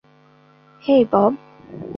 হেই, 0.81 1.03
Bob. 1.11 1.33